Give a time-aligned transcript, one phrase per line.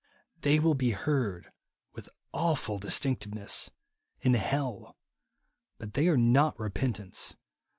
[0.39, 1.51] They will be heard
[1.93, 3.69] with awful distinctness
[4.19, 4.97] in hell;
[5.77, 7.35] but they are not repentance.